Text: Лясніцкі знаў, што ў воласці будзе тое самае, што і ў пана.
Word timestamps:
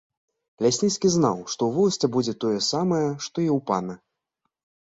Лясніцкі 0.65 1.11
знаў, 1.15 1.37
што 1.55 1.61
ў 1.67 1.71
воласці 1.75 2.09
будзе 2.15 2.33
тое 2.45 2.59
самае, 2.71 3.05
што 3.27 3.37
і 3.45 3.49
ў 3.59 3.67
пана. 3.69 3.93